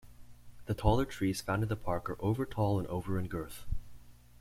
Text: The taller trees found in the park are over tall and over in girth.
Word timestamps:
The 0.65 0.73
taller 0.73 1.05
trees 1.05 1.41
found 1.41 1.61
in 1.61 1.69
the 1.69 1.75
park 1.75 2.09
are 2.09 2.17
over 2.21 2.43
tall 2.43 2.79
and 2.79 2.87
over 2.87 3.19
in 3.19 3.27
girth. 3.27 3.65